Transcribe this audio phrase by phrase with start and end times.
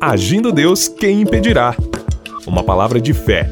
[0.00, 1.76] Agindo Deus, quem impedirá?
[2.46, 3.50] Uma palavra de fé,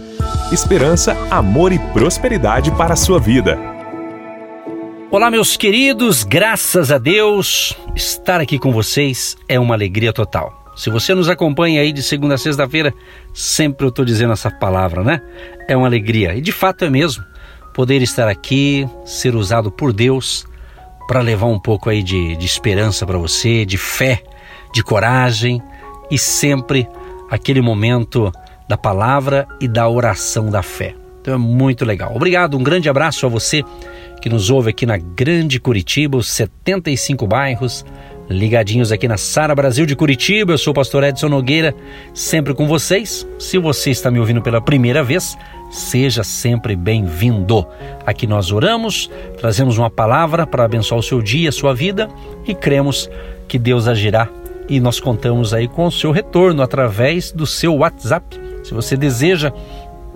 [0.50, 3.58] esperança, amor e prosperidade para a sua vida.
[5.11, 10.73] Olá, meus queridos, graças a Deus, estar aqui com vocês é uma alegria total.
[10.75, 12.95] Se você nos acompanha aí de segunda a sexta-feira,
[13.35, 15.21] sempre eu estou dizendo essa palavra, né?
[15.69, 16.35] É uma alegria.
[16.35, 17.23] E de fato é mesmo.
[17.75, 20.46] Poder estar aqui, ser usado por Deus
[21.07, 24.23] para levar um pouco aí de, de esperança para você, de fé,
[24.73, 25.62] de coragem
[26.11, 26.88] e sempre
[27.30, 28.32] aquele momento
[28.68, 30.94] da palavra e da oração da fé.
[31.21, 32.14] Então é muito legal.
[32.14, 33.62] Obrigado, um grande abraço a você
[34.20, 37.84] que nos ouve aqui na Grande Curitiba, os 75 bairros
[38.28, 40.52] ligadinhos aqui na Sara Brasil de Curitiba.
[40.52, 41.74] Eu sou o pastor Edson Nogueira,
[42.12, 43.27] sempre com vocês.
[43.38, 45.36] Se você está me ouvindo pela primeira vez,
[45.70, 47.66] seja sempre bem-vindo.
[48.04, 52.08] Aqui nós oramos, trazemos uma palavra para abençoar o seu dia, a sua vida
[52.46, 53.08] e cremos
[53.46, 54.28] que Deus agirá
[54.68, 58.38] e nós contamos aí com o seu retorno através do seu WhatsApp.
[58.62, 59.52] Se você deseja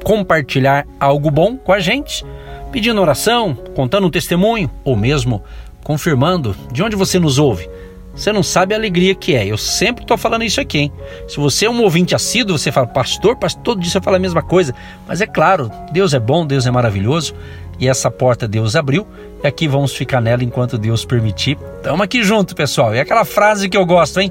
[0.05, 2.25] compartilhar algo bom com a gente,
[2.71, 5.43] pedindo oração, contando um testemunho ou mesmo
[5.83, 7.69] confirmando de onde você nos ouve
[8.15, 9.47] você não sabe a alegria que é.
[9.47, 10.93] Eu sempre estou falando isso aqui, hein?
[11.27, 14.21] Se você é um ouvinte assíduo, você fala, pastor, pastor, todo dia você fala a
[14.21, 14.75] mesma coisa.
[15.09, 17.35] Mas é claro, Deus é bom, Deus é maravilhoso.
[17.83, 19.05] E essa porta Deus abriu.
[19.43, 21.59] E aqui vamos ficar nela enquanto Deus permitir.
[21.79, 22.95] Estamos aqui junto, pessoal.
[22.95, 24.31] E aquela frase que eu gosto, hein?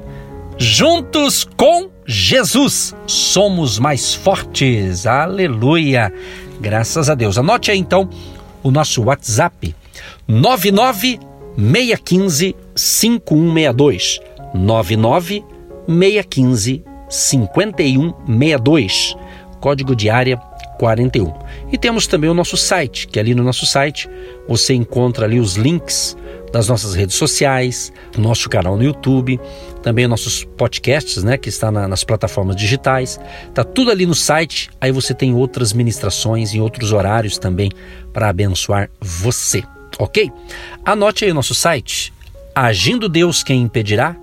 [0.56, 5.06] Juntos com Jesus somos mais fortes.
[5.06, 6.10] Aleluia.
[6.62, 7.36] Graças a Deus.
[7.36, 8.08] Anote aí então
[8.62, 9.76] o nosso WhatsApp
[10.26, 11.20] 99
[11.54, 14.18] 615 5162
[14.54, 15.44] 99
[15.86, 19.14] 615 5162
[19.60, 20.38] código de área
[20.78, 21.34] 41.
[21.72, 24.08] E temos também o nosso site, que ali no nosso site
[24.46, 26.14] você encontra ali os links
[26.52, 29.40] das nossas redes sociais, nosso canal no YouTube,
[29.82, 33.18] também nossos podcasts, né, que está na, nas plataformas digitais.
[33.54, 34.68] Tá tudo ali no site.
[34.78, 37.70] Aí você tem outras ministrações em outros horários também
[38.12, 39.64] para abençoar você
[39.98, 40.30] ok?
[40.84, 42.12] Anote aí o nosso site,
[42.54, 44.20] agindo Deus quem impedirá.com.br.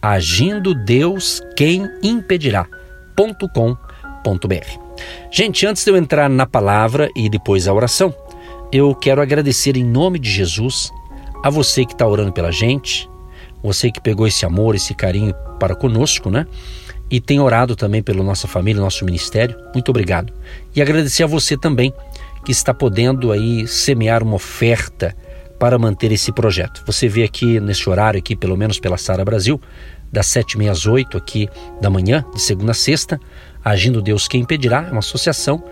[0.00, 4.83] Agindo Deus quem impedirá.com.br.
[5.30, 8.14] Gente, antes de eu entrar na palavra e depois a oração,
[8.72, 10.90] eu quero agradecer em nome de Jesus
[11.42, 13.08] a você que está orando pela gente,
[13.62, 16.46] você que pegou esse amor, esse carinho para conosco, né?
[17.10, 19.56] E tem orado também pela nossa família, nosso ministério.
[19.72, 20.32] Muito obrigado.
[20.74, 21.92] E agradecer a você também
[22.44, 25.16] que está podendo aí semear uma oferta
[25.58, 26.82] para manter esse projeto.
[26.86, 29.60] Você vê aqui nesse horário aqui, pelo menos pela Sara Brasil,
[30.12, 31.48] das 7 às 8 aqui
[31.80, 33.18] da manhã, de segunda a sexta,
[33.64, 35.62] Agindo Deus Quem Impedirá, é uma associação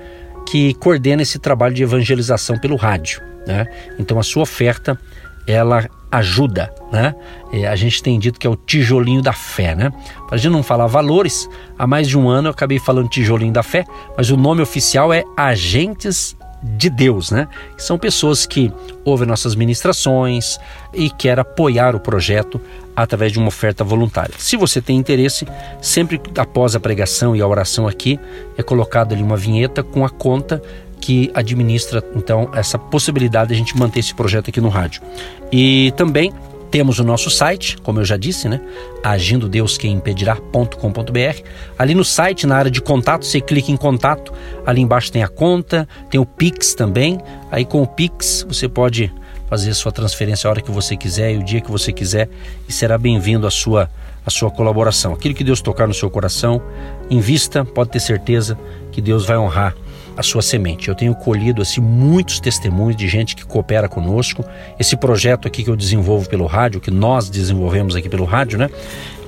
[0.47, 3.23] que coordena esse trabalho de evangelização pelo rádio.
[3.47, 3.67] Né?
[3.99, 4.99] Então a sua oferta,
[5.47, 7.15] ela ajuda, né?
[7.53, 9.91] É, a gente tem dito que é o tijolinho da fé, né?
[10.27, 11.49] Para a gente não falar valores,
[11.79, 13.85] há mais de um ano eu acabei falando tijolinho da fé,
[14.17, 17.49] mas o nome oficial é Agentes de Deus, né?
[17.77, 18.73] São pessoas que
[19.05, 20.59] ouvem nossas ministrações
[20.95, 22.61] e quer apoiar o projeto
[22.95, 24.35] através de uma oferta voluntária.
[24.39, 25.47] Se você tem interesse,
[25.81, 28.19] sempre após a pregação e a oração aqui
[28.57, 30.63] é colocado ali uma vinheta com a conta
[31.01, 35.03] que administra então essa possibilidade de a gente manter esse projeto aqui no rádio.
[35.51, 36.33] E também
[36.73, 38.59] temos o nosso site, como eu já disse, né?
[39.05, 41.43] Agindo Deus quem impedirá.com.br.
[41.79, 44.33] Ali no site, na área de contato, você clica em contato.
[44.65, 47.21] Ali embaixo tem a conta, tem o Pix também.
[47.51, 49.13] Aí com o Pix você pode
[49.51, 52.27] fazer sua transferência a hora que você quiser e o dia que você quiser
[52.67, 53.91] e será bem-vindo a sua
[54.25, 55.13] a sua colaboração.
[55.13, 56.63] Aquilo que Deus tocar no seu coração,
[57.11, 58.57] invista, pode ter certeza
[58.93, 59.75] que Deus vai honrar
[60.17, 60.89] a sua semente.
[60.89, 64.45] Eu tenho colhido assim muitos testemunhos de gente que coopera conosco.
[64.79, 68.71] Esse projeto aqui que eu desenvolvo pelo rádio, que nós desenvolvemos aqui pelo rádio, né?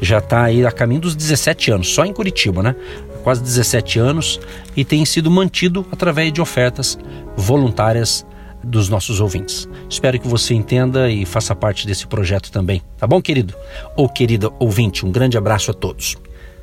[0.01, 2.75] Já está aí a caminho dos 17 anos, só em Curitiba, né?
[3.23, 4.41] Quase 17 anos
[4.77, 6.99] e tem sido mantido através de ofertas
[7.37, 8.27] voluntárias
[8.63, 9.69] dos nossos ouvintes.
[9.89, 13.55] Espero que você entenda e faça parte desse projeto também, tá bom, querido?
[13.97, 16.17] Ou querida ouvinte, um grande abraço a todos.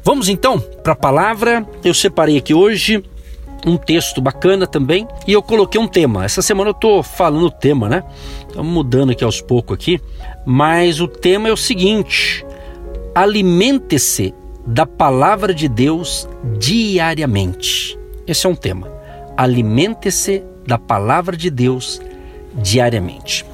[0.03, 1.65] Vamos então para a palavra.
[1.83, 3.03] Eu separei aqui hoje
[3.65, 6.25] um texto bacana também e eu coloquei um tema.
[6.25, 8.03] Essa semana eu estou falando o tema, né?
[8.47, 9.99] Estamos mudando aqui aos poucos aqui,
[10.45, 12.45] mas o tema é o seguinte:
[13.13, 14.33] alimente-se
[14.65, 16.27] da palavra de Deus
[16.57, 17.97] diariamente.
[18.27, 18.91] Esse é um tema.
[19.35, 22.01] Alimente-se da palavra de Deus
[22.53, 23.45] diariamente.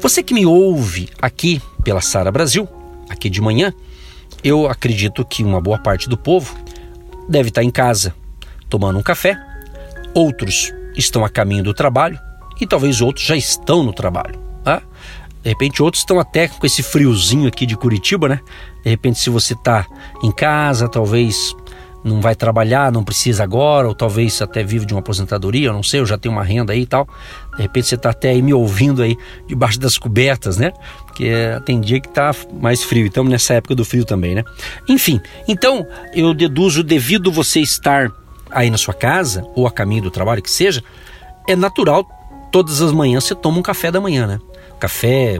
[0.00, 2.68] Você que me ouve aqui pela Sara Brasil,
[3.08, 3.72] aqui de manhã,
[4.44, 6.56] eu acredito que uma boa parte do povo
[7.28, 8.14] deve estar em casa,
[8.72, 9.38] tomando um café,
[10.14, 12.18] outros estão a caminho do trabalho
[12.58, 14.40] e talvez outros já estão no trabalho.
[14.64, 14.80] Tá?
[15.42, 18.40] De repente outros estão até com esse friozinho aqui de Curitiba, né?
[18.82, 19.84] De repente se você está
[20.22, 21.54] em casa, talvez
[22.02, 25.82] não vai trabalhar, não precisa agora, ou talvez até vive de uma aposentadoria, eu não
[25.82, 27.06] sei, eu já tenho uma renda aí e tal.
[27.54, 30.72] De repente você está até aí me ouvindo aí debaixo das cobertas, né?
[31.06, 31.30] Porque
[31.66, 34.42] tem dia que está mais frio, estamos nessa época do frio também, né?
[34.88, 38.21] Enfim, então eu deduzo, devido você estar
[38.52, 40.82] aí na sua casa, ou a caminho do trabalho que seja,
[41.48, 42.06] é natural,
[42.50, 44.38] todas as manhãs você toma um café da manhã, né?
[44.78, 45.38] Café,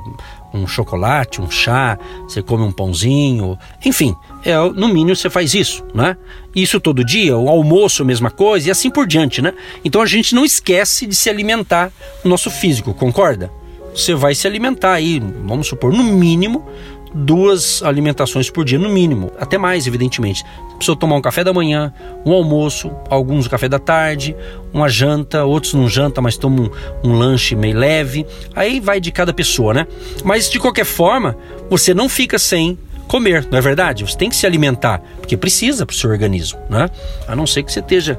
[0.55, 4.14] um chocolate, um chá, você come um pãozinho, enfim,
[4.44, 6.17] é, no mínimo você faz isso, né?
[6.55, 9.53] Isso todo dia, o almoço, mesma coisa, e assim por diante, né?
[9.85, 11.93] Então a gente não esquece de se alimentar
[12.23, 13.50] no nosso físico, concorda?
[13.94, 16.67] Você vai se alimentar aí, vamos supor, no mínimo
[17.14, 20.44] duas alimentações por dia, no mínimo, até mais, evidentemente.
[20.76, 21.93] Precisa tomar um café da manhã,
[22.25, 24.35] um almoço, alguns café da tarde,
[24.73, 26.70] uma janta, outros não janta, mas tomam
[27.05, 28.26] um, um lanche meio leve.
[28.55, 29.87] Aí vai de cada pessoa, né?
[30.25, 31.37] Mas de qualquer forma,
[31.70, 34.05] você não fica sem comer, não é verdade?
[34.05, 36.88] Você tem que se alimentar, porque precisa para o seu organismo, né?
[37.29, 38.19] A não ser que você esteja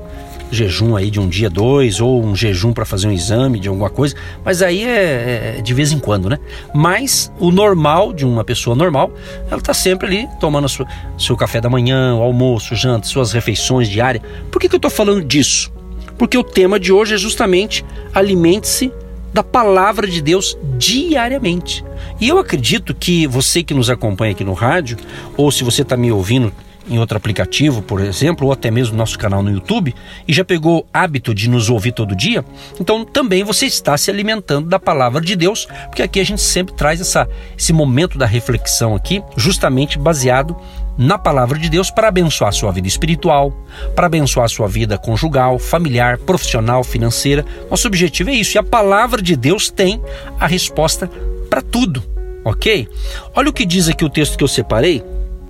[0.53, 3.89] jejum aí de um dia, dois, ou um jejum para fazer um exame de alguma
[3.89, 6.37] coisa, mas aí é, é, de vez em quando, né?
[6.73, 9.11] Mas o normal de uma pessoa normal,
[9.49, 13.89] ela está sempre ali tomando sua, seu café da manhã, o almoço, janta, suas refeições
[13.89, 14.23] diárias.
[14.51, 15.71] Por que, que eu estou falando disso?
[16.17, 17.83] Porque o tema de hoje é justamente
[18.13, 18.91] alimente-se
[19.33, 21.83] da palavra de Deus diariamente.
[22.21, 24.97] E eu acredito que você que nos acompanha aqui no rádio,
[25.35, 26.53] ou se você está me ouvindo
[26.87, 29.95] em outro aplicativo, por exemplo, ou até mesmo no nosso canal no YouTube,
[30.27, 32.43] e já pegou hábito de nos ouvir todo dia,
[32.79, 36.73] então também você está se alimentando da palavra de Deus, porque aqui a gente sempre
[36.75, 37.27] traz essa,
[37.57, 40.55] esse momento da reflexão aqui, justamente baseado
[40.97, 43.51] na palavra de Deus para abençoar a sua vida espiritual,
[43.95, 47.43] para abençoar a sua vida conjugal, familiar, profissional, financeira.
[47.69, 50.01] Nosso objetivo é isso, e a palavra de Deus tem
[50.39, 51.09] a resposta
[51.49, 52.03] para tudo,
[52.43, 52.87] ok?
[53.33, 55.03] Olha o que diz aqui o texto que eu separei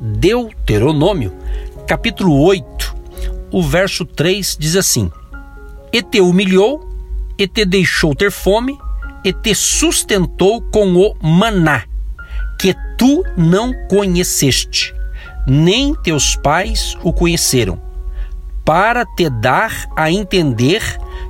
[0.05, 1.31] Deuteronômio,
[1.87, 2.93] capítulo 8,
[3.49, 5.09] o verso 3 diz assim:
[5.93, 6.85] E te humilhou,
[7.37, 8.77] e te deixou ter fome,
[9.23, 11.83] e te sustentou com o maná,
[12.59, 14.93] que tu não conheceste,
[15.47, 17.81] nem teus pais o conheceram,
[18.65, 20.83] para te dar a entender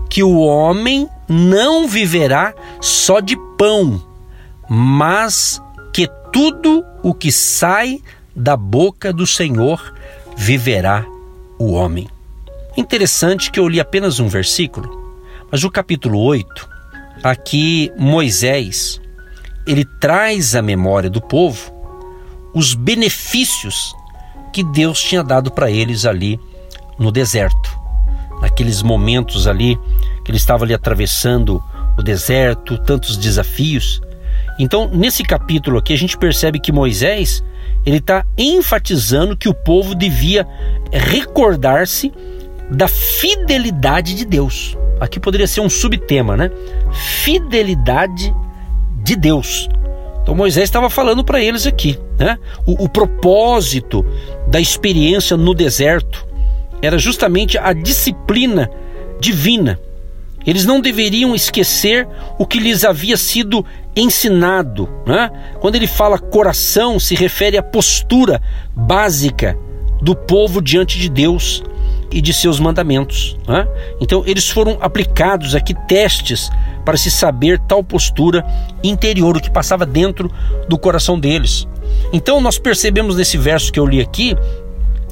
[0.09, 4.01] que o homem não viverá só de pão,
[4.67, 5.61] mas
[5.93, 8.01] que tudo o que sai
[8.35, 9.93] da boca do Senhor
[10.35, 11.05] viverá
[11.59, 12.07] o homem.
[12.75, 15.17] Interessante que eu li apenas um versículo,
[15.51, 16.69] mas o capítulo 8,
[17.23, 18.99] aqui Moisés,
[19.67, 21.71] ele traz à memória do povo
[22.53, 23.93] os benefícios
[24.51, 26.39] que Deus tinha dado para eles ali
[26.97, 27.69] no deserto.
[28.41, 29.77] Naqueles momentos ali
[30.23, 31.63] que ele estava ali atravessando
[31.97, 34.01] o deserto, tantos desafios.
[34.59, 37.43] Então, nesse capítulo aqui, a gente percebe que Moisés
[37.85, 40.47] ele está enfatizando que o povo devia
[40.91, 42.11] recordar-se
[42.69, 44.77] da fidelidade de Deus.
[44.99, 46.49] Aqui poderia ser um subtema, né?
[46.91, 48.33] Fidelidade
[49.03, 49.67] de Deus.
[50.21, 52.39] Então Moisés estava falando para eles aqui, né?
[52.65, 54.05] O, o propósito
[54.47, 56.25] da experiência no deserto
[56.81, 58.69] era justamente a disciplina
[59.19, 59.79] divina.
[60.45, 62.07] Eles não deveriam esquecer
[62.37, 64.89] o que lhes havia sido ensinado.
[65.05, 65.31] Né?
[65.59, 68.41] Quando ele fala coração, se refere à postura
[68.75, 69.57] básica
[70.01, 71.63] do povo diante de Deus
[72.11, 73.37] e de seus mandamentos.
[73.47, 73.67] Né?
[73.99, 76.49] Então, eles foram aplicados aqui testes
[76.85, 78.45] para se saber tal postura
[78.83, 80.31] interior, o que passava dentro
[80.67, 81.67] do coração deles.
[82.11, 84.35] Então, nós percebemos nesse verso que eu li aqui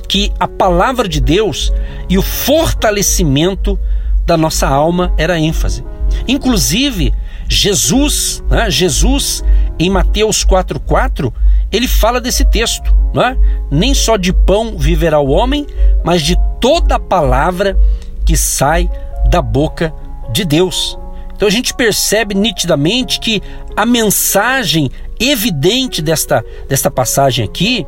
[0.07, 1.71] que a palavra de Deus
[2.09, 3.79] e o fortalecimento
[4.25, 5.83] da nossa alma era ênfase.
[6.27, 7.13] Inclusive,
[7.47, 8.69] Jesus, né?
[8.69, 9.43] Jesus
[9.77, 11.33] em Mateus 4,4,
[11.71, 13.37] ele fala desse texto, né?
[13.69, 15.65] nem só de pão viverá o homem,
[16.03, 17.77] mas de toda palavra
[18.25, 18.89] que sai
[19.29, 19.93] da boca
[20.31, 20.97] de Deus.
[21.35, 23.41] Então a gente percebe nitidamente que
[23.75, 27.85] a mensagem evidente desta, desta passagem aqui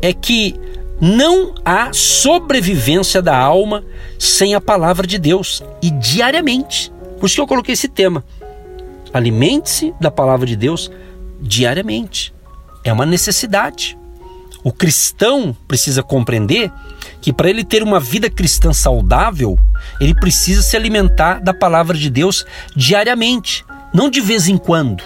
[0.00, 0.58] é que
[1.00, 3.84] não há sobrevivência da alma
[4.18, 6.92] sem a palavra de Deus e diariamente.
[7.18, 8.24] Por isso que eu coloquei esse tema.
[9.12, 10.90] Alimente-se da palavra de Deus
[11.40, 12.34] diariamente.
[12.84, 13.98] É uma necessidade.
[14.64, 16.72] O cristão precisa compreender
[17.20, 19.58] que para ele ter uma vida cristã saudável,
[20.00, 25.02] ele precisa se alimentar da palavra de Deus diariamente, não de vez em quando.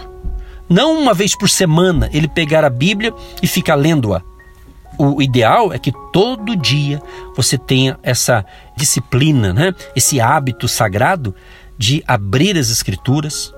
[0.68, 4.22] Não uma vez por semana ele pegar a Bíblia e ficar lendo-a.
[4.98, 7.00] O ideal é que todo dia
[7.34, 8.44] você tenha essa
[8.76, 9.74] disciplina, né?
[9.96, 11.34] esse hábito sagrado
[11.78, 13.54] de abrir as Escrituras,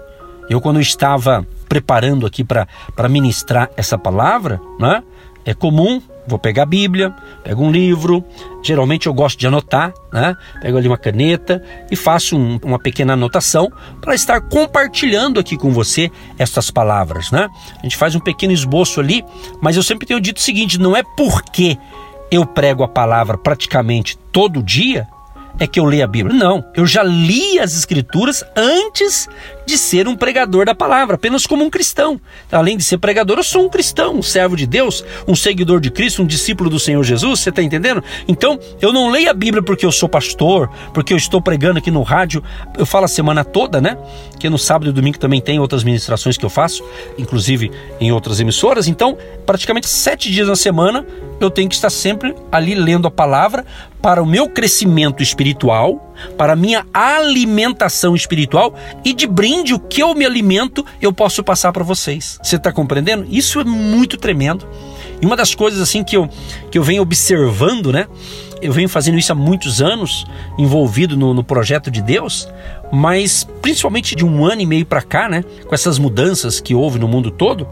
[0.49, 5.03] Eu, quando estava preparando aqui para ministrar essa palavra, né,
[5.45, 7.13] é comum Vou pegar a Bíblia,
[7.43, 8.25] pego um livro,
[8.63, 10.37] geralmente eu gosto de anotar, né?
[10.61, 15.73] Pego ali uma caneta e faço um, uma pequena anotação para estar compartilhando aqui com
[15.73, 17.49] você estas palavras, né?
[17.79, 19.25] A gente faz um pequeno esboço ali,
[19.61, 21.77] mas eu sempre tenho dito o seguinte: não é porque
[22.31, 25.09] eu prego a palavra praticamente todo dia
[25.63, 26.37] é que eu leio a Bíblia.
[26.37, 29.29] Não, eu já li as Escrituras antes
[29.65, 32.21] de ser um pregador da palavra, apenas como um cristão.
[32.51, 35.89] Além de ser pregador, eu sou um cristão, um servo de Deus, um seguidor de
[35.89, 37.39] Cristo, um discípulo do Senhor Jesus.
[37.39, 38.03] Você está entendendo?
[38.27, 41.93] Então, eu não leio a Bíblia porque eu sou pastor, porque eu estou pregando aqui
[41.93, 42.43] no rádio.
[42.77, 43.97] Eu falo a semana toda, né?
[44.41, 46.85] Que no sábado e domingo também tem outras ministrações que eu faço,
[47.17, 48.89] inclusive em outras emissoras.
[48.89, 49.17] Então,
[49.47, 51.07] praticamente sete dias na semana
[51.41, 53.65] eu tenho que estar sempre ali lendo a palavra
[54.01, 55.52] para o meu crescimento espiritual,
[56.37, 61.43] para a minha alimentação espiritual e de brinde o que eu me alimento eu posso
[61.43, 62.39] passar para vocês.
[62.43, 63.27] Você está compreendendo?
[63.29, 64.67] Isso é muito tremendo.
[65.21, 66.29] E uma das coisas assim que eu,
[66.71, 68.07] que eu venho observando, né?
[68.61, 70.25] Eu venho fazendo isso há muitos anos,
[70.57, 72.49] envolvido no, no projeto de Deus,
[72.93, 75.45] mas principalmente de um ano e meio para cá, né?
[75.67, 77.67] Com essas mudanças que houve no mundo todo,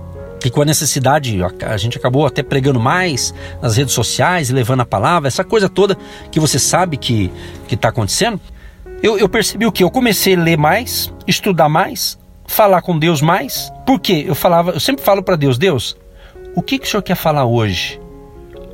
[0.45, 4.87] e com a necessidade, a gente acabou até pregando mais nas redes sociais, levando a
[4.87, 5.97] palavra, essa coisa toda
[6.31, 7.31] que você sabe que
[7.71, 8.41] está acontecendo.
[9.03, 9.83] Eu, eu percebi o que?
[9.85, 13.73] Eu comecei a ler mais, estudar mais, falar com Deus mais.
[13.87, 14.25] Por quê?
[14.27, 15.97] Eu falava, eu sempre falo para Deus, Deus,
[16.55, 18.01] o que, que o Senhor quer falar hoje?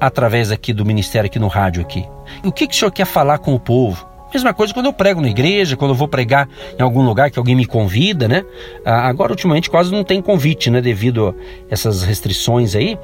[0.01, 2.07] Através aqui do ministério, aqui no rádio aqui.
[2.45, 4.07] O que, que o Senhor quer falar com o povo?
[4.37, 6.47] Mesma coisa quando eu prego na igreja, quando eu vou pregar
[6.79, 8.45] em algum lugar que alguém me convida, né?
[8.85, 10.83] Ah, agora, ultimamente, quase não tem convite, né?
[10.83, 11.35] Devido a
[11.73, 12.99] essas restrições aí.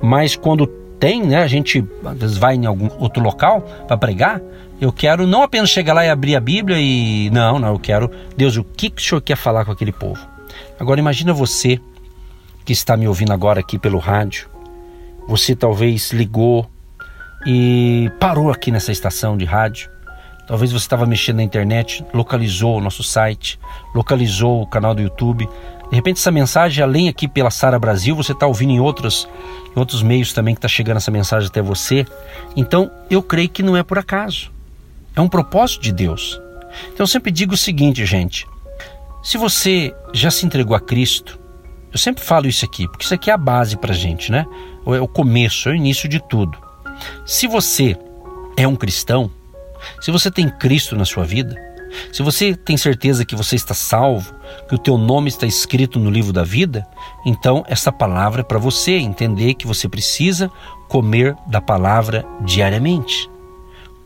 [0.00, 0.66] Mas quando
[0.98, 1.42] tem, né?
[1.42, 4.40] A gente às vezes vai em algum outro local para pregar.
[4.80, 7.28] Eu quero não apenas chegar lá e abrir a Bíblia e.
[7.28, 8.10] Não, não, eu quero.
[8.34, 10.26] Deus, o que, que o Senhor quer falar com aquele povo?
[10.80, 11.78] Agora, imagina você
[12.64, 14.48] que está me ouvindo agora aqui pelo rádio.
[15.28, 16.66] Você talvez ligou
[17.46, 19.97] e parou aqui nessa estação de rádio
[20.48, 23.60] Talvez você estava mexendo na internet, localizou o nosso site,
[23.94, 25.46] localizou o canal do YouTube.
[25.90, 29.28] De repente essa mensagem, além aqui pela Sara Brasil, você está ouvindo em outros,
[29.76, 32.06] em outros meios também que está chegando essa mensagem até você.
[32.56, 34.50] Então eu creio que não é por acaso.
[35.14, 36.40] É um propósito de Deus.
[36.94, 38.46] Então eu sempre digo o seguinte, gente.
[39.22, 41.38] Se você já se entregou a Cristo,
[41.92, 44.46] eu sempre falo isso aqui, porque isso aqui é a base para gente, né?
[44.86, 46.56] É o começo, é o início de tudo.
[47.26, 47.98] Se você
[48.56, 49.30] é um cristão,
[50.00, 51.56] se você tem Cristo na sua vida,
[52.12, 54.34] se você tem certeza que você está salvo,
[54.68, 56.86] que o teu nome está escrito no livro da vida,
[57.24, 60.50] então essa palavra é para você entender que você precisa
[60.88, 63.28] comer da palavra diariamente.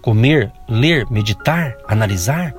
[0.00, 2.54] Comer, ler, meditar, analisar.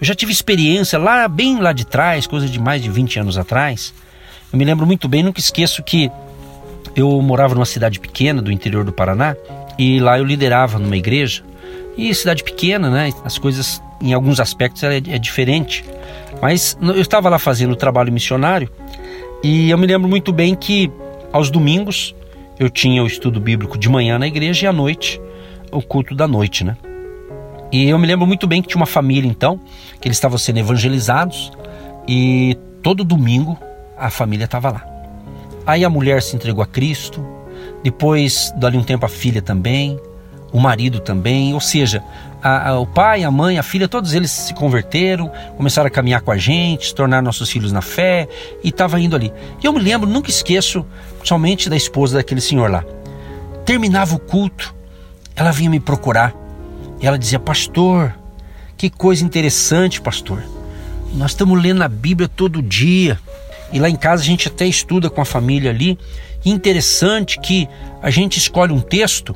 [0.00, 3.36] Eu já tive experiência lá, bem lá de trás, coisa de mais de 20 anos
[3.36, 3.92] atrás.
[4.52, 6.10] Eu me lembro muito bem, nunca esqueço que
[6.96, 9.36] eu morava numa cidade pequena do interior do Paraná
[9.78, 11.42] e lá eu liderava numa igreja
[11.96, 13.12] e cidade pequena, né?
[13.24, 15.84] As coisas, em alguns aspectos, é, é diferente.
[16.40, 18.68] Mas eu estava lá fazendo trabalho missionário
[19.42, 20.90] e eu me lembro muito bem que
[21.32, 22.14] aos domingos
[22.58, 25.20] eu tinha o estudo bíblico de manhã na igreja e à noite
[25.70, 26.76] o culto da noite, né?
[27.72, 29.58] E eu me lembro muito bem que tinha uma família então,
[30.00, 31.50] que eles estavam sendo evangelizados
[32.06, 33.58] e todo domingo
[33.98, 34.86] a família estava lá.
[35.66, 37.26] Aí a mulher se entregou a Cristo,
[37.82, 39.98] depois, dali um tempo, a filha também,
[40.54, 42.00] o marido também, ou seja,
[42.40, 46.20] a, a, o pai, a mãe, a filha, todos eles se converteram, começaram a caminhar
[46.20, 48.28] com a gente, se tornaram nossos filhos na fé
[48.62, 49.32] e estava indo ali.
[49.60, 50.86] E eu me lembro, nunca esqueço,
[51.24, 52.84] somente da esposa daquele senhor lá.
[53.66, 54.72] Terminava o culto,
[55.34, 56.32] ela vinha me procurar
[57.00, 58.14] e ela dizia: Pastor,
[58.76, 60.40] que coisa interessante, pastor.
[61.14, 63.18] Nós estamos lendo a Bíblia todo dia
[63.72, 65.98] e lá em casa a gente até estuda com a família ali.
[66.44, 67.68] interessante que
[68.00, 69.34] a gente escolhe um texto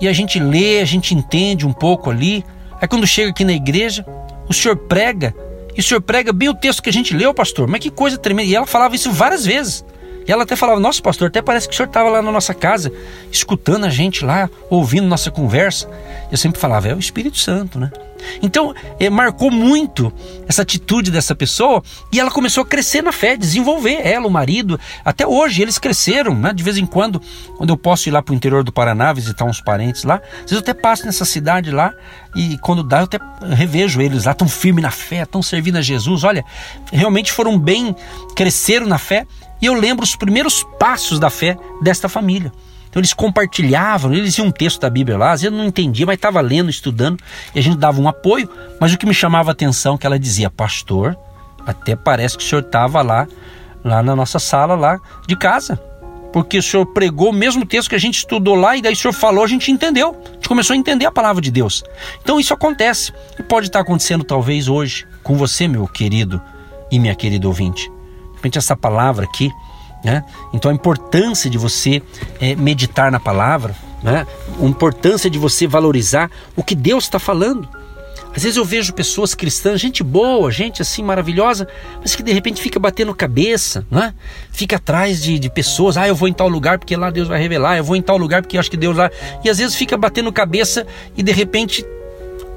[0.00, 2.44] e a gente lê, a gente entende um pouco ali.
[2.80, 4.04] Aí quando chega aqui na igreja,
[4.48, 5.34] o senhor prega,
[5.76, 7.66] e o senhor prega bem o texto que a gente leu, pastor.
[7.66, 8.48] Mas que coisa tremenda.
[8.48, 9.84] E ela falava isso várias vezes.
[10.26, 12.54] E ela até falava: Nossa, pastor, até parece que o senhor estava lá na nossa
[12.54, 12.92] casa,
[13.30, 15.88] escutando a gente lá, ouvindo nossa conversa.
[16.30, 17.90] Eu sempre falava: É o Espírito Santo, né?
[18.42, 20.12] Então, é, marcou muito
[20.48, 24.78] essa atitude dessa pessoa e ela começou a crescer na fé, desenvolver ela, o marido.
[25.04, 26.52] Até hoje eles cresceram, né?
[26.52, 27.20] De vez em quando,
[27.56, 30.42] quando eu posso ir lá para o interior do Paraná visitar uns parentes lá, às
[30.42, 31.92] vezes eu até passo nessa cidade lá
[32.34, 33.18] e quando dá eu até
[33.54, 36.24] revejo eles lá, tão firmes na fé, tão servindo a Jesus.
[36.24, 36.44] Olha,
[36.92, 37.94] realmente foram bem,
[38.34, 39.26] cresceram na fé
[39.64, 42.52] e eu lembro os primeiros passos da fé desta família.
[42.90, 46.04] Então eles compartilhavam, eles iam um texto da Bíblia lá, às vezes eu não entendia,
[46.04, 47.18] mas estava lendo, estudando,
[47.54, 48.46] e a gente dava um apoio,
[48.78, 51.16] mas o que me chamava a atenção é que ela dizia, pastor,
[51.66, 53.26] até parece que o senhor estava lá,
[53.82, 55.80] lá na nossa sala lá de casa.
[56.30, 58.96] Porque o senhor pregou o mesmo texto que a gente estudou lá e daí o
[58.96, 60.20] senhor falou, a gente entendeu.
[60.30, 61.82] A gente começou a entender a palavra de Deus.
[62.20, 63.12] Então isso acontece.
[63.38, 66.42] E pode estar acontecendo talvez hoje com você, meu querido
[66.90, 67.93] e minha querida ouvinte.
[68.44, 69.50] Repente essa palavra aqui,
[70.04, 70.22] né?
[70.52, 72.02] Então a importância de você
[72.38, 74.26] é, meditar na palavra, né?
[74.60, 77.66] a importância de você valorizar o que Deus está falando.
[78.36, 81.66] Às vezes eu vejo pessoas cristãs, gente boa, gente assim maravilhosa,
[82.02, 84.12] mas que de repente fica batendo cabeça, né?
[84.50, 87.40] Fica atrás de, de pessoas, ah, eu vou em tal lugar porque lá Deus vai
[87.40, 89.10] revelar, eu vou em tal lugar porque acho que Deus lá.
[89.42, 90.86] E às vezes fica batendo cabeça
[91.16, 91.82] e de repente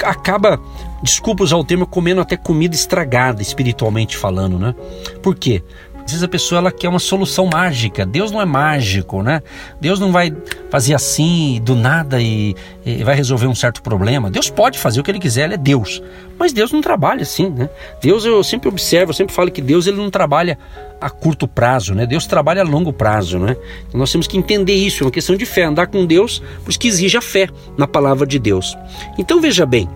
[0.03, 0.59] acaba,
[1.01, 4.75] desculpa usar o termo, comendo até comida estragada, espiritualmente falando, né?
[5.21, 5.63] Por quê?
[6.07, 8.05] Às vezes a pessoa ela quer uma solução mágica.
[8.05, 9.41] Deus não é mágico, né?
[9.81, 10.33] Deus não vai
[10.69, 14.31] fazer assim do nada e, e, vai resolver um certo problema.
[14.31, 16.01] Deus pode fazer o que ele quiser, ele é Deus.
[16.39, 17.69] Mas Deus não trabalha assim, né?
[18.01, 20.57] Deus eu sempre observo, eu sempre falo que Deus ele não trabalha
[21.01, 22.05] a curto prazo, né?
[22.05, 23.57] Deus trabalha a longo prazo, né?
[23.89, 26.69] Então nós temos que entender isso, é uma questão de fé, andar com Deus, por
[26.69, 28.77] isso que exige a fé na palavra de Deus.
[29.17, 29.89] Então veja bem,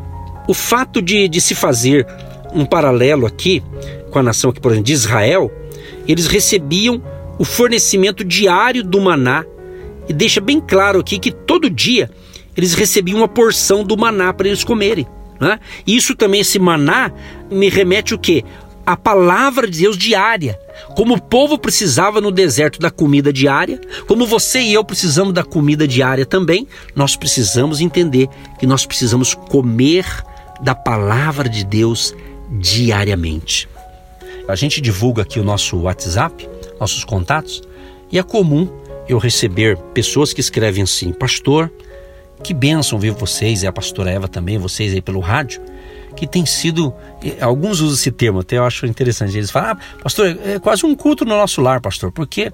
[0.46, 2.06] o fato de, de se fazer
[2.54, 3.64] um paralelo aqui
[4.12, 5.50] com a nação aqui, por exemplo, de Israel,
[6.12, 7.02] eles recebiam
[7.40, 9.46] o fornecimento diário do maná
[10.08, 12.10] e deixa bem claro aqui que todo dia
[12.56, 15.08] eles recebiam uma porção do maná para eles comerem.
[15.40, 15.60] Né?
[15.88, 17.12] Isso também, esse maná,
[17.50, 18.44] me remete o quê?
[18.86, 20.60] A palavra de Deus diária.
[20.96, 25.44] Como o povo precisava no deserto da comida diária, como você e eu precisamos da
[25.44, 28.28] comida diária também, nós precisamos entender
[28.60, 30.06] que nós precisamos comer
[30.62, 32.14] da palavra de Deus
[32.50, 33.70] diariamente.
[34.48, 36.48] A gente divulga aqui o nosso WhatsApp,
[36.80, 37.62] nossos contatos,
[38.12, 38.70] e é comum
[39.08, 41.72] eu receber pessoas que escrevem assim: Pastor,
[42.44, 45.62] que bênção ver vocês, e a pastora Eva também, vocês aí pelo rádio,
[46.16, 46.94] que tem sido.
[47.40, 49.38] Alguns usam esse termo, até eu acho interessante.
[49.38, 52.52] Eles falam: ah, Pastor, é quase um culto no nosso lar, pastor, porque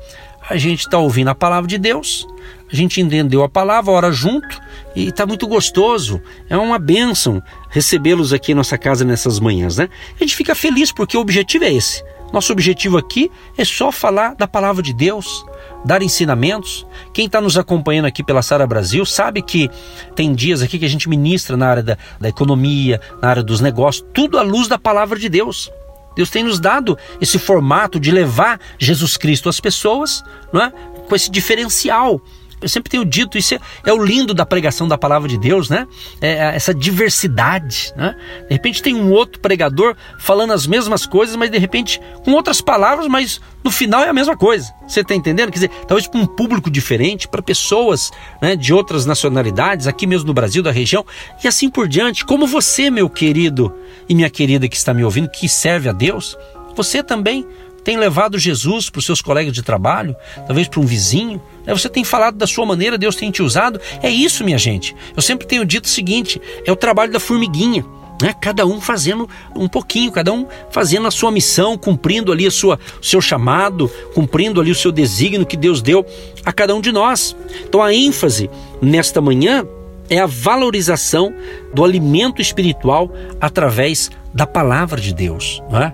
[0.49, 2.27] a gente está ouvindo a palavra de Deus,
[2.71, 4.59] a gente entendeu a palavra, ora junto,
[4.95, 6.21] e está muito gostoso.
[6.49, 9.89] É uma bênção recebê-los aqui em nossa casa nessas manhãs, né?
[10.15, 12.03] A gente fica feliz porque o objetivo é esse.
[12.31, 15.45] Nosso objetivo aqui é só falar da palavra de Deus,
[15.85, 16.85] dar ensinamentos.
[17.13, 19.69] Quem está nos acompanhando aqui pela Sara Brasil sabe que
[20.13, 23.61] tem dias aqui que a gente ministra na área da, da economia, na área dos
[23.61, 25.71] negócios, tudo à luz da palavra de Deus.
[26.17, 30.73] Deus tem nos dado esse formato de levar Jesus Cristo às pessoas, não é?
[31.07, 32.19] com esse diferencial
[32.59, 35.69] eu sempre tenho dito, isso é, é, o lindo da pregação da palavra de Deus,
[35.69, 35.87] né?
[36.19, 38.15] É, é, essa diversidade, né?
[38.47, 42.59] De repente tem um outro pregador falando as mesmas coisas, mas de repente com outras
[42.59, 44.73] palavras, mas no final é a mesma coisa.
[44.87, 45.51] Você está entendendo?
[45.51, 50.27] Quer dizer, talvez para um público diferente, para pessoas né, de outras nacionalidades, aqui mesmo
[50.27, 51.05] no Brasil, da região,
[51.43, 52.25] e assim por diante.
[52.25, 53.73] Como você, meu querido
[54.09, 56.35] e minha querida que está me ouvindo, que serve a Deus,
[56.75, 57.45] você também
[57.83, 60.13] tem levado Jesus para os seus colegas de trabalho,
[60.45, 61.41] talvez para um vizinho?
[61.75, 63.79] Você tem falado da sua maneira, Deus tem te usado.
[64.01, 64.95] É isso, minha gente.
[65.15, 67.85] Eu sempre tenho dito o seguinte: é o trabalho da formiguinha.
[68.21, 68.33] Né?
[68.41, 72.79] Cada um fazendo um pouquinho, cada um fazendo a sua missão, cumprindo ali a sua,
[72.99, 76.05] o seu chamado, cumprindo ali o seu desígnio que Deus deu
[76.43, 77.35] a cada um de nós.
[77.67, 78.49] Então a ênfase
[78.81, 79.65] nesta manhã
[80.09, 81.33] é a valorização
[81.73, 85.61] do alimento espiritual através da palavra de Deus.
[85.69, 85.93] Não é?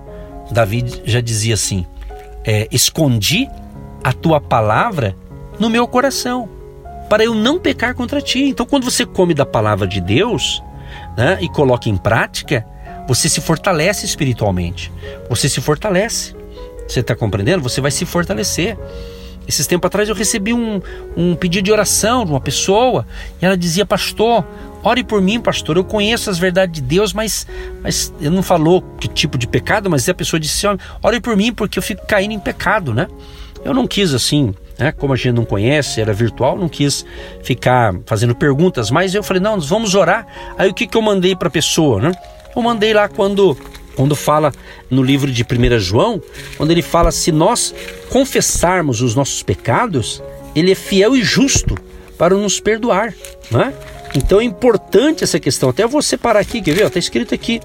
[0.52, 1.86] Davi já dizia assim:
[2.46, 3.50] é, Escondi
[4.04, 5.16] a tua palavra
[5.60, 6.50] no meu coração,
[7.10, 8.44] para eu não pecar contra ti.
[8.44, 10.62] Então, quando você come da palavra de Deus
[11.18, 12.66] né, e coloca em prática,
[13.08, 14.92] você se fortalece espiritualmente.
[15.30, 16.36] Você se fortalece.
[16.88, 17.64] Você está compreendendo?
[17.64, 18.78] Você vai se fortalecer.
[19.48, 20.82] Esses tempos atrás eu recebi um,
[21.18, 23.06] um pedido de oração de uma pessoa
[23.42, 24.46] e ela dizia: Pastor,
[24.84, 25.78] Ore por mim, pastor.
[25.78, 27.48] Eu conheço as verdades de Deus, mas,
[27.82, 30.68] mas ele não falou que tipo de pecado, mas a pessoa disse:
[31.02, 33.08] Ore por mim, porque eu fico caindo em pecado, né?
[33.64, 34.92] Eu não quis assim, né?
[34.92, 37.06] Como a gente não conhece, era virtual, não quis
[37.42, 40.28] ficar fazendo perguntas, mas eu falei: Não, vamos orar.
[40.58, 42.12] Aí o que, que eu mandei para a pessoa, né?
[42.54, 43.58] Eu mandei lá quando
[43.96, 44.52] quando fala
[44.90, 46.20] no livro de 1 João,
[46.58, 47.74] quando ele fala se nós
[48.10, 50.22] confessarmos os nossos pecados,
[50.56, 51.78] ele é fiel e justo
[52.18, 53.14] para nos perdoar,
[53.52, 53.74] não é?
[54.16, 55.70] Então é importante essa questão.
[55.70, 56.88] Até eu vou separar aqui, quer ver?
[56.88, 57.62] Está escrito aqui,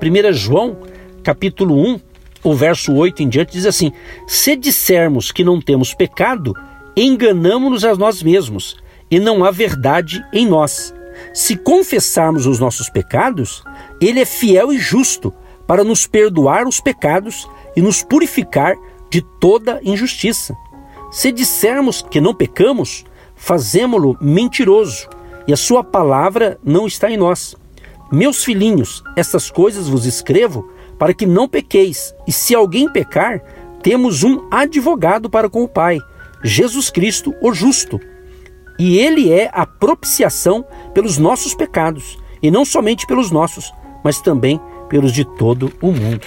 [0.00, 0.76] 1 João,
[1.22, 2.00] capítulo 1,
[2.42, 3.92] o verso 8 em diante, diz assim:
[4.26, 6.54] Se dissermos que não temos pecado,
[6.96, 8.76] enganamos-nos a nós mesmos,
[9.10, 10.94] e não há verdade em nós.
[11.34, 13.62] Se confessarmos os nossos pecados,
[14.00, 15.32] Ele é fiel e justo
[15.66, 18.74] para nos perdoar os pecados e nos purificar
[19.10, 20.56] de toda injustiça.
[21.10, 25.08] Se dissermos que não pecamos, fazemo-lo mentiroso
[25.46, 27.56] e a sua palavra não está em nós.
[28.12, 30.68] Meus filhinhos, estas coisas vos escrevo
[31.00, 32.14] para que não pequeis.
[32.28, 33.40] E se alguém pecar,
[33.82, 35.98] temos um advogado para com o Pai,
[36.44, 37.98] Jesus Cristo, o justo.
[38.78, 43.72] E ele é a propiciação pelos nossos pecados, e não somente pelos nossos,
[44.04, 44.60] mas também
[44.90, 46.26] pelos de todo o mundo.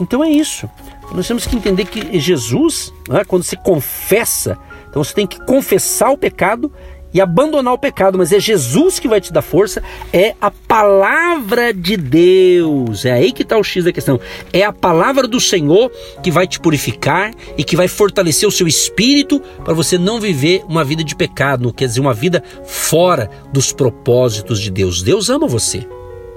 [0.00, 0.68] Então é isso.
[1.12, 4.58] Nós temos que entender que Jesus, né, quando você confessa,
[4.88, 6.72] então você tem que confessar o pecado
[7.14, 9.80] e abandonar o pecado, mas é Jesus que vai te dar força,
[10.12, 13.04] é a palavra de Deus.
[13.04, 14.18] É aí que está o X da questão.
[14.52, 15.92] É a palavra do Senhor
[16.24, 20.64] que vai te purificar e que vai fortalecer o seu espírito para você não viver
[20.68, 25.00] uma vida de pecado, quer dizer, uma vida fora dos propósitos de Deus.
[25.00, 25.86] Deus ama você,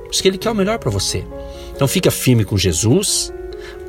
[0.03, 1.25] porque Ele quer o melhor para você.
[1.75, 3.33] Então fica firme com Jesus,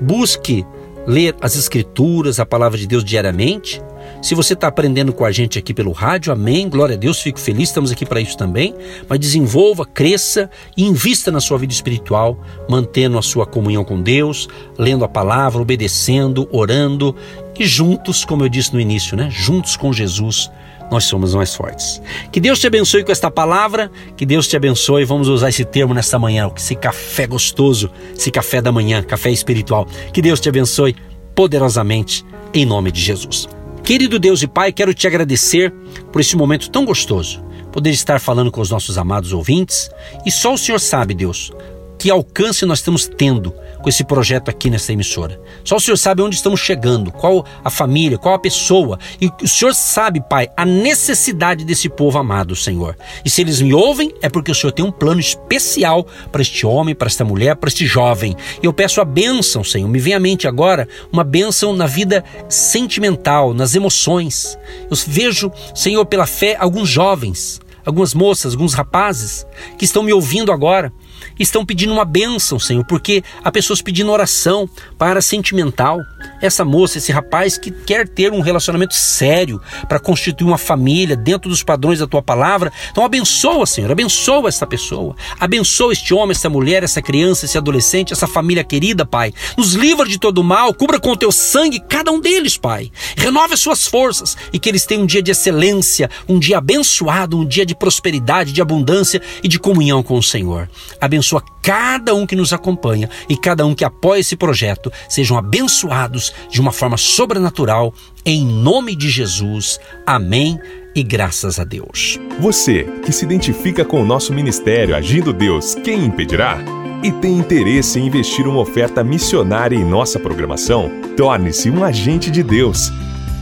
[0.00, 0.64] busque
[1.06, 3.82] ler as Escrituras, a palavra de Deus diariamente
[4.20, 7.38] se você está aprendendo com a gente aqui pelo rádio, amém, glória a Deus, fico
[7.38, 8.74] feliz, estamos aqui para isso também.
[9.08, 14.48] Mas desenvolva, cresça e invista na sua vida espiritual, mantendo a sua comunhão com Deus,
[14.76, 17.14] lendo a palavra, obedecendo, orando
[17.58, 19.28] e juntos, como eu disse no início, né?
[19.30, 20.50] Juntos com Jesus,
[20.90, 22.00] nós somos mais fortes.
[22.32, 25.04] Que Deus te abençoe com esta palavra, que Deus te abençoe.
[25.04, 29.86] Vamos usar esse termo nesta manhã, esse café gostoso, esse café da manhã, café espiritual.
[30.12, 30.96] Que Deus te abençoe
[31.34, 33.48] poderosamente, em nome de Jesus.
[33.88, 35.72] Querido Deus e Pai, quero te agradecer
[36.12, 39.90] por esse momento tão gostoso, poder estar falando com os nossos amados ouvintes.
[40.26, 41.50] E só o Senhor sabe, Deus,
[41.98, 45.40] que alcance nós estamos tendo com esse projeto aqui nessa emissora.
[45.64, 48.98] Só o Senhor sabe onde estamos chegando, qual a família, qual a pessoa.
[49.20, 52.96] E o Senhor sabe, Pai, a necessidade desse povo amado, Senhor.
[53.24, 56.64] E se eles me ouvem, é porque o Senhor tem um plano especial para este
[56.64, 58.36] homem, para esta mulher, para este jovem.
[58.62, 59.88] E eu peço a bênção, Senhor.
[59.88, 64.58] Me vem à mente agora uma bênção na vida sentimental, nas emoções.
[64.90, 69.46] Eu vejo, Senhor, pela fé, alguns jovens, algumas moças, alguns rapazes
[69.78, 70.92] que estão me ouvindo agora
[71.38, 76.00] estão pedindo uma bênção, Senhor, porque há pessoas pedindo oração para sentimental.
[76.40, 81.48] Essa moça, esse rapaz que quer ter um relacionamento sério para constituir uma família dentro
[81.48, 82.72] dos padrões da tua palavra.
[82.90, 85.16] Então abençoa, Senhor, abençoa essa pessoa.
[85.38, 89.32] Abençoa este homem, essa mulher, essa criança, esse adolescente, essa família querida, Pai.
[89.56, 92.90] Nos livra de todo mal, cubra com o teu sangue cada um deles, Pai.
[93.16, 97.38] Renove as suas forças e que eles tenham um dia de excelência, um dia abençoado,
[97.38, 100.68] um dia de prosperidade, de abundância e de comunhão com o Senhor.
[101.08, 104.92] Abençoa cada um que nos acompanha e cada um que apoia esse projeto.
[105.08, 107.94] Sejam abençoados de uma forma sobrenatural,
[108.26, 109.80] em nome de Jesus.
[110.06, 110.60] Amém
[110.94, 112.20] e graças a Deus.
[112.38, 116.58] Você que se identifica com o nosso ministério Agindo Deus, quem impedirá?
[117.02, 120.90] E tem interesse em investir uma oferta missionária em nossa programação?
[121.16, 122.92] Torne-se um agente de Deus